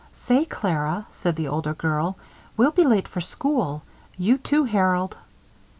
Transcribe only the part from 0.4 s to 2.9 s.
Clara," said the older girl, "we'll be